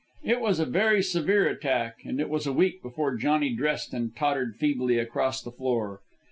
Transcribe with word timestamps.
It 0.23 0.41
was 0.41 0.59
a 0.59 0.65
very 0.65 1.03
severe 1.03 1.47
attack, 1.47 1.97
and 2.05 2.19
it 2.19 2.27
was 2.27 2.47
a 2.47 2.51
week 2.53 2.81
before 2.81 3.15
Johnny 3.17 3.53
dressed 3.53 3.93
and 3.93 4.15
tottered 4.15 4.55
feebly 4.55 4.97
across 4.97 5.43
the 5.43 5.51
floor. 5.51 6.01